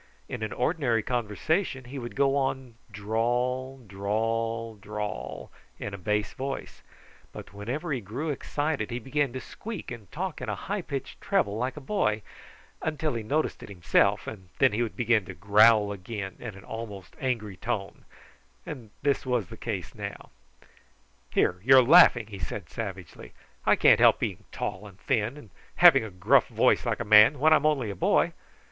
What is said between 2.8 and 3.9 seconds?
drawl,